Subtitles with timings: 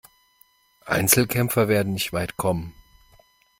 [0.87, 2.73] Einzelkämpfer werden nicht weit kommen.